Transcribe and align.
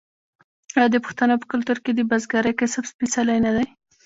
آیا 0.77 0.87
د 0.91 0.97
پښتنو 1.05 1.35
په 1.41 1.45
کلتور 1.51 1.77
کې 1.83 1.91
د 1.93 2.01
بزګرۍ 2.09 2.53
کسب 2.59 2.83
سپیڅلی 2.91 3.37
نه 3.45 3.51
دی؟ 3.55 3.65